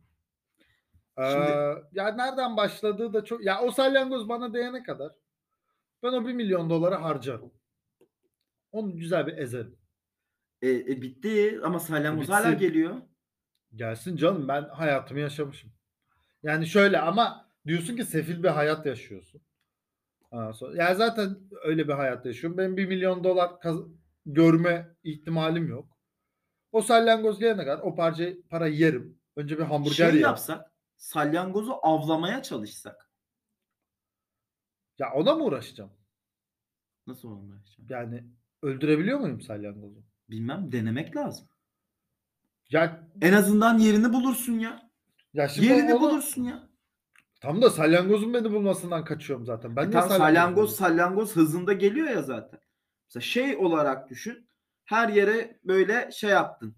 [1.18, 3.46] Ee, Şimdi- ya nereden başladığı da çok...
[3.46, 5.12] Ya o salyangoz bana değene kadar
[6.04, 7.54] ben o bir milyon doları harcarım.
[8.72, 9.78] Onu güzel bir ezerim.
[10.62, 12.34] E, e, bitti ama salyangoz Bitsin.
[12.34, 12.96] hala geliyor.
[13.76, 15.72] Gelsin canım ben hayatımı yaşamışım.
[16.44, 19.42] Yani şöyle ama diyorsun ki sefil bir hayat yaşıyorsun.
[20.32, 22.58] Ondan sonra, yani zaten öyle bir hayat yaşıyorum.
[22.58, 25.98] Benim bir milyon dolar kaz- görme ihtimalim yok.
[26.72, 29.22] O salyangoz gelene kadar o parçayı para yerim.
[29.36, 30.22] Önce bir hamburger şey yerim.
[30.22, 33.12] yapsak salyangozu avlamaya çalışsak.
[35.00, 35.92] Ya ona mı uğraşacağım?
[37.08, 37.90] Nasıl olmayacak?
[37.90, 38.24] Yani
[38.62, 40.04] öldürebiliyor muyum salyangozu?
[40.30, 41.48] Bilmem denemek lazım.
[42.70, 44.92] Ya En azından yerini bulursun ya.
[45.34, 46.70] ya şimdi yerini onu- bulursun ya.
[47.42, 49.76] Tam da salyangozun beni bulmasından kaçıyorum zaten.
[49.76, 52.60] Ben E niye tam salyangoz salyangoz hızında geliyor ya zaten.
[53.16, 54.48] Mesela şey olarak düşün.
[54.86, 56.76] Her yere böyle şey yaptın.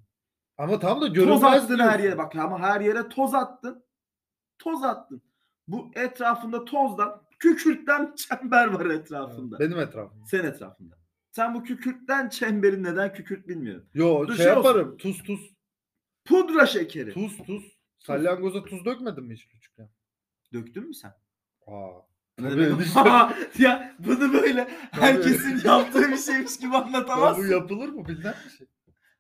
[0.58, 2.04] Ama tam da Toz görünmez attın her diyorsun.
[2.04, 3.86] yere bak ama her yere toz attın.
[4.60, 5.22] Toz attın.
[5.68, 9.60] Bu etrafında tozdan kükürtten çember var etrafında.
[9.60, 10.26] Benim etrafımda.
[10.26, 10.96] Sen etrafında.
[11.32, 13.90] Sen bu kükürtten çemberin neden kükürt bilmiyorum.
[13.94, 14.68] Yo Dur, şey, şey olsun.
[14.68, 14.98] yaparım.
[14.98, 15.54] Tuz tuz.
[16.26, 17.14] Pudra şekeri.
[17.14, 17.78] Tuz tuz.
[18.00, 19.90] Salyangoza tuz dökmedin mi hiç küçükken?
[20.54, 21.14] Döktün mü sen?
[21.68, 22.00] Aa.
[22.40, 22.50] Ne
[23.60, 27.52] ya bunu böyle herkesin yaptığı bir şeymiş gibi Ya bu anlatamazsın.
[27.52, 28.68] yapılır mı bilmem bir şey.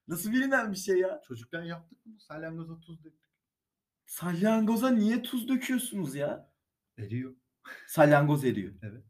[0.07, 1.21] Nasıl bilinen bir şey ya?
[1.27, 2.13] Çocukken yaptık mı?
[2.19, 3.29] Salyangoza tuz döktük.
[4.05, 6.51] Salyangoza niye tuz döküyorsunuz ya?
[6.97, 7.35] Eriyor.
[7.87, 8.73] Salyangoz eriyor.
[8.81, 9.03] Evet.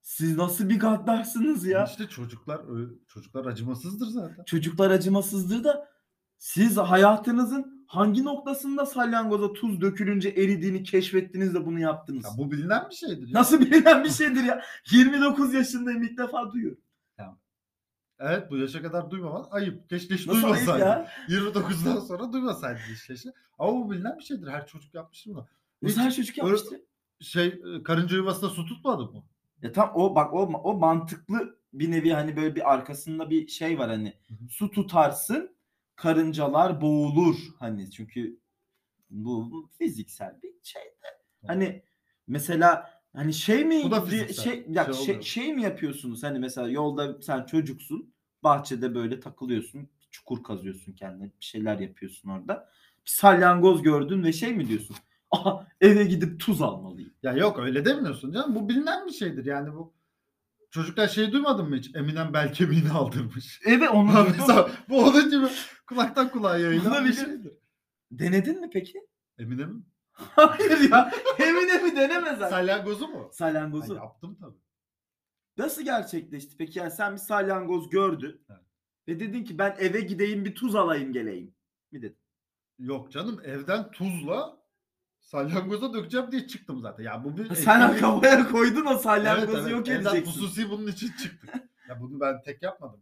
[0.00, 1.84] Siz nasıl bir gaddarsınız ya?
[1.84, 2.62] İşte çocuklar
[3.08, 4.44] çocuklar acımasızdır zaten.
[4.44, 5.88] Çocuklar acımasızdır da
[6.38, 12.24] siz hayatınızın hangi noktasında salyangoza tuz dökülünce eridiğini keşfettiniz de bunu yaptınız?
[12.24, 13.28] Ya bu bilinen bir şeydir.
[13.28, 13.38] ya.
[13.40, 14.62] Nasıl bilinen bir şeydir ya?
[14.90, 16.80] 29 yaşındayım ilk defa duyuyorum.
[18.20, 19.88] Evet bu yaşa kadar duymaman ayıp.
[19.88, 20.84] Keşke hiç Nasıl duymasaydın.
[20.86, 21.08] ya?
[21.28, 23.14] 29'dan sonra duymasaydın işte.
[23.14, 23.30] işte.
[23.58, 24.48] Ama bu bilinen bir şeydir.
[24.48, 25.46] Her çocuk yapmıştır bunu.
[25.82, 26.80] Nasıl Hiç her çocuk yapmıştı?
[27.20, 29.24] Şey e, karınca yuvasında su tutmadı mı?
[29.62, 33.78] Ya tam o bak o o mantıklı bir nevi hani böyle bir arkasında bir şey
[33.78, 34.48] var hani Hı hı.
[34.48, 35.56] su tutarsın
[36.04, 38.38] karıncalar boğulur hani çünkü
[39.10, 41.06] bu fiziksel bir şey de
[41.46, 41.82] hani
[42.26, 44.44] mesela hani şey mi Bu da fiziksel.
[44.44, 45.22] şey ya Şey şey, oluyor.
[45.22, 51.44] şey mi yapıyorsunuz hani mesela yolda sen çocuksun bahçede böyle takılıyorsun çukur kazıyorsun kendine bir
[51.44, 52.70] şeyler yapıyorsun orada
[53.06, 54.96] bir salyangoz gördün ve şey mi diyorsun
[55.30, 58.54] aha eve gidip tuz almalıyım Ya yok öyle demiyorsun canım.
[58.54, 59.44] Bu bilinen bir şeydir.
[59.44, 59.92] Yani bu
[60.70, 61.96] çocuklar şey duymadın mı hiç?
[61.96, 63.60] Eminem bel kemiğini aldırmış.
[63.66, 64.34] eve onu duydum.
[64.38, 65.46] Mesela bu onun gibi
[65.86, 67.14] kulaktan kulağa yayılan bir Olabilir.
[67.14, 67.52] şeydir.
[68.10, 68.98] denedin mi peki
[69.38, 71.12] Eminem'in Hayır ya.
[71.38, 72.50] Emine mi deneme zaten.
[72.50, 73.22] salyangozu mu?
[73.24, 73.94] Ha, Salyangozu.
[73.94, 74.58] yaptım tabii.
[75.58, 76.78] Nasıl gerçekleşti peki?
[76.78, 78.40] Yani sen bir salyangoz gördün.
[78.50, 78.60] Evet.
[79.08, 81.54] Ve dedin ki ben eve gideyim bir tuz alayım geleyim.
[81.92, 82.18] Mi dedin?
[82.78, 84.59] Yok canım evden tuzla
[85.20, 87.04] salyangoza dökeceğim diye çıktım zaten.
[87.04, 89.70] Ya bu bir Ha, Sen kafaya koydun o Evet, salyangozu evet.
[89.72, 90.32] yok Evden edeceksin.
[90.42, 91.54] hususi bunun için çıktık.
[91.88, 93.00] ya bunu ben tek yapmadım.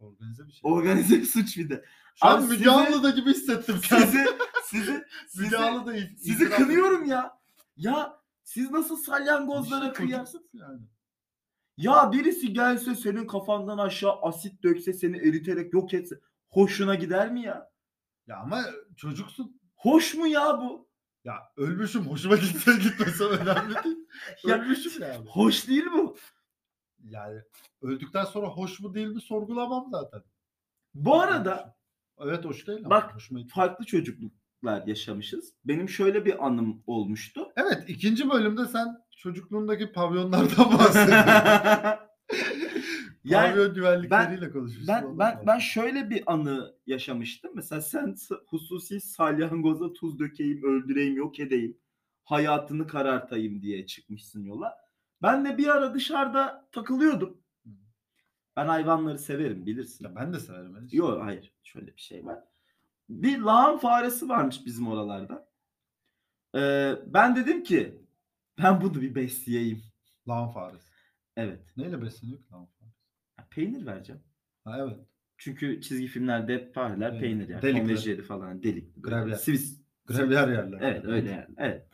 [0.00, 0.60] Organize bir şey.
[0.72, 1.84] Organize bir suç bir de.
[2.14, 4.26] Şu an Abi Müge sizi- Anlı'da gibi hissettim kendimi.
[4.64, 7.38] Sizi sizi Müge sizi, it- sizi kınıyorum ya.
[7.76, 10.44] Ya siz nasıl salyangozlara İşte kıyarsınız?
[10.52, 10.80] yani.
[11.76, 16.16] Ya birisi gelse senin kafandan aşağı asit dökse seni eriterek yok etse
[16.48, 17.70] hoşuna gider mi ya?
[18.26, 18.64] Ya ama
[18.96, 19.60] çocuksun.
[19.76, 20.87] Hoş mu ya bu?
[21.28, 23.96] Ya ölmüşüm hoşuma gitse gitmese önemli değil.
[24.44, 25.28] Ya- ölmüşüm yani.
[25.28, 26.16] Hoş değil bu.
[27.04, 27.40] Yani
[27.82, 30.22] öldükten sonra hoş mu değil mi sorgulamam zaten.
[30.94, 31.76] Bu arada
[32.20, 32.90] Evet hoş değil ama.
[32.90, 33.14] Bak,
[33.54, 35.54] farklı çocukluklar yaşamışız.
[35.64, 37.48] Benim şöyle bir anım olmuştu.
[37.56, 42.08] Evet ikinci bölümde sen çocukluğundaki pavyonlardan bahsediyorsun.
[43.30, 44.88] yani Pavyon güvenlikleriyle konuşmuşsun.
[44.88, 45.60] ben ondan ben ben bahsediyorum.
[45.60, 47.52] şöyle bir anı yaşamıştım.
[47.54, 48.14] Mesela sen
[48.46, 51.78] hususi salyangoza tuz dökeyim, öldüreyim, yok edeyim,
[52.24, 54.76] hayatını karartayım diye çıkmışsın yola.
[55.22, 57.40] Ben de bir ara dışarıda takılıyordum.
[58.56, 60.04] Ben hayvanları severim bilirsin.
[60.04, 60.88] Ya ben de severim.
[60.92, 62.38] Yok hayır şöyle bir şey var.
[63.08, 65.48] Bir lağım faresi varmış bizim oralarda.
[66.54, 68.02] Ee, ben dedim ki
[68.62, 69.82] ben bunu bir besleyeyim.
[70.28, 70.88] Lağım faresi.
[71.36, 71.60] Evet.
[71.76, 72.77] Neyle besleniyor ki lağım faresi?
[73.50, 74.22] Peynir vereceğim.
[74.64, 74.96] Ha evet.
[75.36, 77.20] Çünkü çizgi filmlerde hep fareler Evet.
[77.20, 77.62] peynir yer.
[77.62, 77.78] Delikli.
[77.80, 78.94] Tom ve Jerry falan delik.
[78.96, 79.34] Gravyer.
[79.36, 79.80] Swiss.
[80.06, 80.78] Gravyer yerler.
[80.82, 81.54] Evet öyle yani.
[81.56, 81.88] Evet.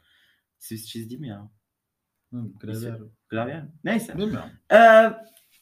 [0.59, 1.51] Swiss çizgi mi ya?
[2.33, 2.99] Hı, gravyer.
[3.29, 3.73] Gravyer mi?
[3.85, 4.19] Neyse.
[4.19, 4.51] Bilmiyorum.
[4.73, 5.12] Ee,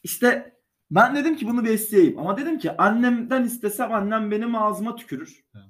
[0.03, 0.53] işte
[0.91, 2.19] Ben dedim ki bunu besleyeyim.
[2.19, 5.45] Ama dedim ki annemden istesem annem benim ağzıma tükürür.
[5.55, 5.65] Evet.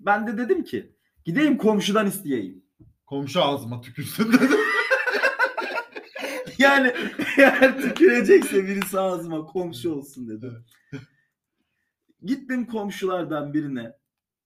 [0.00, 2.64] Ben de dedim ki gideyim komşudan isteyeyim.
[3.06, 4.58] Komşu ağzıma tükürsün dedim.
[6.58, 6.92] Yani
[7.38, 10.64] eğer tükürecekse birisi ağzıma komşu olsun dedim.
[12.22, 13.92] Gittim komşulardan birine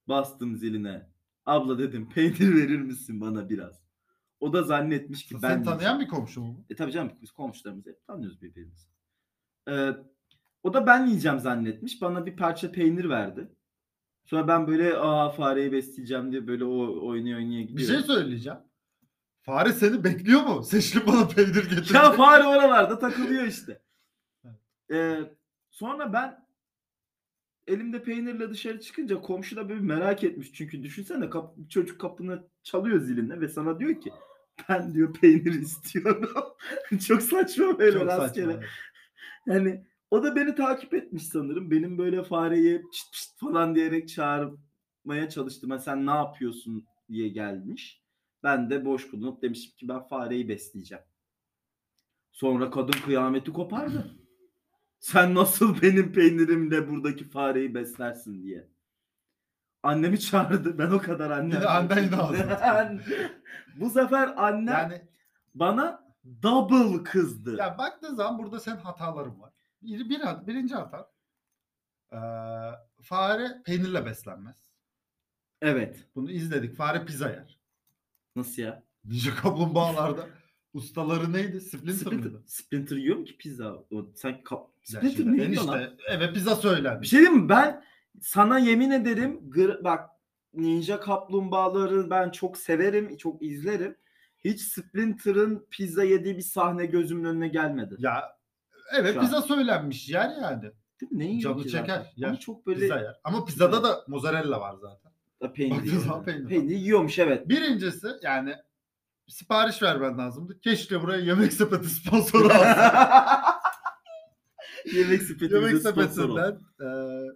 [0.09, 1.13] bastım ziline.
[1.47, 3.83] Abla dedim peynir verir misin bana biraz?
[4.41, 6.65] O da zannetmiş ki ben Seni tanıyan bir komşu mu?
[6.71, 8.87] E tabii canım biz komşularımızı hep tanıyoruz birbirimizi.
[9.69, 9.89] Ee,
[10.63, 12.03] o da ben yiyeceğim zannetmiş.
[12.03, 13.49] Bana bir parça peynir verdi.
[14.25, 17.95] Sonra ben böyle aa fareyi besleyeceğim diye böyle o oynaya oynaya Bir gidiyorum.
[17.97, 18.59] şey söyleyeceğim.
[19.43, 20.63] Fare seni bekliyor mu?
[20.63, 21.95] Seçkin bana peynir getir.
[21.95, 23.83] Ya fare oralarda takılıyor işte.
[24.93, 25.21] Ee,
[25.71, 26.47] sonra ben
[27.67, 30.53] elimde peynirle dışarı çıkınca komşu da böyle merak etmiş.
[30.53, 34.13] Çünkü düşünsene kap- çocuk kapını çalıyor zilinle ve sana diyor ki
[34.69, 36.31] ben diyor peynir istiyorum.
[37.09, 38.53] Çok saçma böyle Çok rastgele.
[38.53, 38.67] saçma.
[39.47, 41.71] Yani o da beni takip etmiş sanırım.
[41.71, 45.71] Benim böyle fareyi çıt çıt falan diyerek çağırmaya çalıştım.
[45.71, 48.02] Ha, sen ne yapıyorsun diye gelmiş.
[48.43, 51.05] Ben de boş bulunup demiştim ki ben fareyi besleyeceğim.
[52.33, 54.17] Sonra kadın kıyameti kopardı.
[54.99, 58.69] Sen nasıl benim peynirimle buradaki fareyi beslersin diye.
[59.83, 60.79] Annemi çağırdı.
[60.79, 61.51] Ben o kadar annem.
[61.51, 63.01] Yine annen yine ağzına
[63.77, 65.09] Bu sefer annem Yani
[65.55, 67.57] bana double kızdı.
[67.57, 69.53] ya baktığın zaman burada senin hataların var.
[69.83, 71.11] Bir, bir, birinci hata.
[72.13, 72.19] Ee,
[73.03, 74.57] fare peynirle beslenmez.
[75.61, 76.09] Evet.
[76.15, 76.77] Bunu izledik.
[76.77, 77.62] Fare pizza yer.
[78.37, 78.83] Nasıl ya?
[79.05, 80.27] Ninja kaplumbağalarda
[80.75, 81.61] ustaları neydi?
[81.61, 82.43] Splinter, Splinter, mıydı?
[82.47, 83.73] Splinter yiyor mu ki pizza?
[83.75, 84.69] O, sanki kap...
[84.93, 85.81] Ya Splinter şimdi ne yiyor lan?
[85.83, 87.03] enişte eve pizza söylenmiş.
[87.03, 87.49] Bir şey diyeyim mi?
[87.49, 87.85] Ben
[88.21, 90.11] sana yemin ederim gır- bak
[90.55, 93.97] Ninja Kaplumbağaları ben çok severim, çok izlerim.
[94.45, 97.95] Hiç Splinter'ın pizza yediği bir sahne gözümün önüne gelmedi.
[97.99, 98.23] Ya
[98.99, 99.25] eve Şu an.
[99.25, 100.63] pizza söylenmiş yer yani.
[101.01, 101.19] Değil mi?
[101.19, 102.07] Ne yiyor Canı ki çeker, zaten?
[102.17, 102.29] yer.
[102.29, 103.21] Ama çok böyle Pizza yer.
[103.25, 105.12] Ama pizzada da mozzarella var zaten.
[105.53, 106.03] Peynir, Baktığın yiyor.
[106.03, 106.49] zaman peynir.
[106.49, 107.49] Peynir yiyormuş evet.
[107.49, 108.55] Birincisi yani
[109.29, 110.61] sipariş vermen lazımdı.
[110.61, 112.83] Keşke buraya yemek sepeti sponsoru alsın.
[114.95, 116.51] Yemek sepeti yemek bize sepetinden
[116.81, 116.87] e,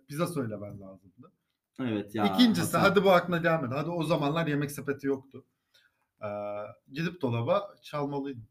[0.08, 1.32] pizza söylemen lazımdı.
[1.80, 2.24] Evet ya.
[2.24, 2.80] İkincisi Hasan.
[2.80, 3.70] hadi bu aklına et.
[3.74, 5.44] Hadi o zamanlar yemek sepeti yoktu.
[6.22, 6.28] E,
[6.92, 8.44] gidip dolaba çalmalıydın.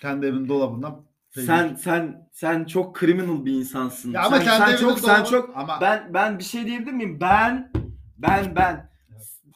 [0.00, 1.04] Kendi evin dolabından
[1.34, 1.46] peynir.
[1.48, 4.12] Sen sen sen çok criminal bir insansın.
[4.12, 6.92] ya ama sen, kendi sen çok sen dolabı- çok ama Ben ben bir şey diyebilir
[6.92, 7.18] miyim?
[7.20, 7.72] Ben
[8.22, 8.90] ben ben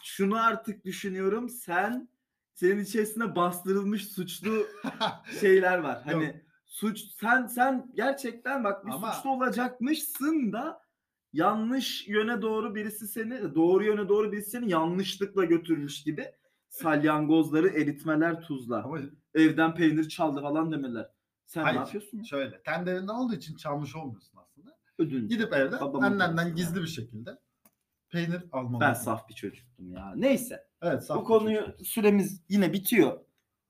[0.02, 1.48] şunu artık düşünüyorum.
[1.48, 2.09] Sen
[2.55, 4.66] senin içerisinde bastırılmış suçlu
[5.40, 6.02] şeyler var.
[6.05, 6.35] Hani Yok.
[6.66, 10.81] suç sen sen gerçekten bak bir Ama- suçlu olacakmışsın da
[11.33, 16.26] yanlış yöne doğru birisi seni doğru yöne doğru birisi seni yanlışlıkla götürmüş gibi
[16.68, 18.83] salyangozları eritmeler tuzla.
[18.85, 18.98] ama
[19.35, 21.07] Evden peynir çaldı falan demeler.
[21.46, 21.76] Sen Hayır.
[21.76, 22.18] ne yapıyorsun?
[22.18, 22.24] ya?
[22.24, 24.76] şöyle kendi evinde olduğu için çalmış olmuyorsun aslında.
[24.98, 25.31] Ödünç.
[25.31, 27.38] Gidip evde Babamın annenden gizli bir şekilde
[28.11, 28.81] peynir almalı.
[28.81, 30.12] Ben saf bir çocuktum ya.
[30.16, 30.66] Neyse.
[30.83, 31.87] Evet, saf Bu bir konuyu çocuk.
[31.87, 33.21] süremiz yine bitiyor.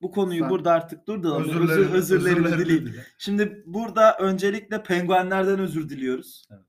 [0.02, 1.42] Bu konuyu Sen- burada artık durduralım.
[1.42, 2.86] Özür, Özürlerini- özürlerimi dileyim.
[2.86, 3.04] dile.
[3.18, 6.44] Şimdi burada öncelikle penguenlerden özür diliyoruz.
[6.50, 6.60] Evet.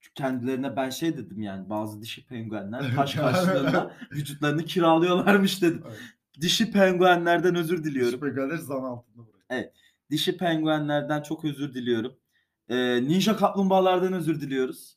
[0.00, 2.96] Çünkü kendilerine ben şey dedim yani bazı dişi penguenler Evet.
[2.96, 5.82] taş karşılığında vücutlarını kiralıyorlarmış dedim.
[5.88, 5.98] Evet.
[6.40, 8.20] Dişi penguenlerden özür diliyorum.
[8.20, 9.72] Şüpheler zan altında bırak.
[10.10, 12.16] Dişi penguenlerden çok özür diliyorum.
[12.68, 14.96] Ee, ninja kaplumbağalardan özür diliyoruz.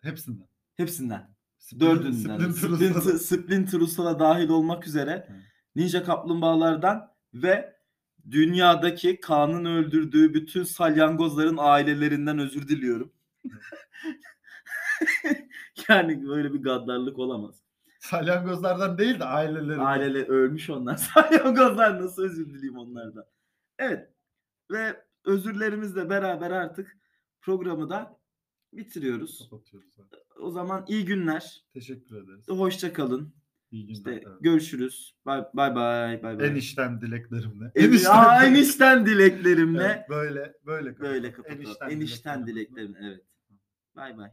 [0.00, 0.46] Hepsinden.
[0.76, 1.33] Hepsinden.
[1.80, 2.50] Dördünden.
[2.50, 3.18] Splinter Splinter.
[3.18, 5.28] Splinter Usta'da dahil olmak üzere.
[5.76, 7.76] Ninja Kaplumbağalardan ve
[8.30, 13.12] dünyadaki Kaan'ın öldürdüğü bütün salyangozların ailelerinden özür diliyorum.
[15.88, 17.62] yani böyle bir gaddarlık olamaz.
[18.00, 19.78] Salyangozlardan değil de ailelerinden.
[19.78, 20.96] Aileler ölmüş onlar.
[20.96, 23.24] Salyangozlar nasıl özür dileyim onlardan.
[23.78, 24.10] Evet.
[24.70, 26.96] Ve özürlerimizle beraber artık
[27.40, 28.18] programı da
[28.72, 29.48] bitiriyoruz.
[29.50, 29.96] Kapatıyoruz.
[30.40, 31.64] O zaman iyi günler.
[31.72, 32.48] Teşekkür ederiz.
[32.48, 33.34] Hoşça kalın.
[33.70, 33.96] İyi günler.
[33.98, 34.26] İşte evet.
[34.40, 35.14] görüşürüz.
[35.26, 36.38] Bay bay bay bay.
[36.38, 36.48] bay.
[36.48, 37.72] En içten dileklerimle.
[37.74, 41.64] En, Aa, enişten dileklerimle Evet, böyle böyle böyle kapatalım.
[41.64, 41.92] kapatalım.
[41.92, 42.98] Enişten, dileklerimle.
[43.02, 43.24] Evet.
[43.96, 44.30] Bay bay.